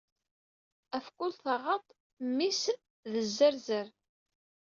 Af 0.97 1.07
kull 1.17 1.33
taɣaṭ, 1.43 1.85
mmi-s 2.27 2.63
d 3.11 3.13
zerzer. 3.35 3.87